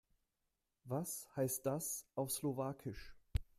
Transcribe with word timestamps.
Was 0.85 1.29
heißt 1.35 1.63
das 1.67 2.07
auf 2.15 2.31
Slowakisch? 2.31 3.15